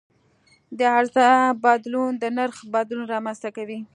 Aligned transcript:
د 0.77 0.79
عرضه 0.97 1.29
بدلون 1.65 2.11
د 2.21 2.23
نرخ 2.37 2.57
بدلون 2.73 3.05
رامنځته 3.13 3.49
کوي. 3.57 3.79